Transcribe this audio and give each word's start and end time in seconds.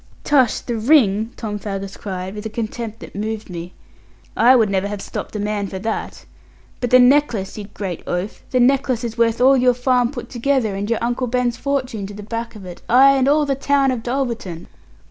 'Tush, 0.23 0.61
the 0.61 0.75
ring!' 0.75 1.29
Tom 1.37 1.59
Faggus 1.59 1.95
cried, 1.95 2.33
with 2.33 2.43
a 2.43 2.49
contempt 2.49 3.01
that 3.01 3.13
moved 3.15 3.51
me: 3.51 3.71
'I 4.35 4.55
would 4.55 4.67
never 4.71 4.87
have 4.87 4.99
stopped 4.99 5.35
a 5.35 5.39
man 5.39 5.67
for 5.67 5.77
that. 5.77 6.25
But 6.79 6.89
the 6.89 6.97
necklace, 6.97 7.55
you 7.55 7.65
great 7.65 8.01
oaf, 8.07 8.41
the 8.49 8.59
necklace 8.59 9.03
is 9.03 9.15
worth 9.15 9.39
all 9.39 9.55
your 9.57 9.75
farm 9.75 10.09
put 10.09 10.27
together, 10.27 10.73
and 10.73 10.89
your 10.89 11.03
Uncle 11.03 11.27
Ben's 11.27 11.55
fortune 11.57 12.07
to 12.07 12.15
the 12.15 12.23
back 12.23 12.55
of 12.55 12.65
it; 12.65 12.81
ay, 12.89 13.11
and 13.11 13.27
all 13.27 13.45
the 13.45 13.53
town 13.53 13.91
of 13.91 14.01
Dulverton.' 14.01 14.65